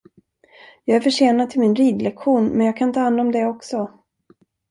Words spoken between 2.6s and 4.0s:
jag kan ta hand om det också.